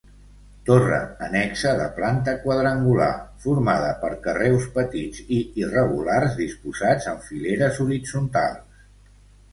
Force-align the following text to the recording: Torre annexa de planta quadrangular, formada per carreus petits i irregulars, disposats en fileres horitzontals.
Torre 0.67 0.95
annexa 1.25 1.73
de 1.79 1.85
planta 1.97 2.33
quadrangular, 2.45 3.09
formada 3.45 3.91
per 4.05 4.11
carreus 4.25 4.67
petits 4.81 5.23
i 5.37 5.43
irregulars, 5.65 6.35
disposats 6.43 7.11
en 7.13 7.25
fileres 7.31 7.83
horitzontals. 7.87 8.87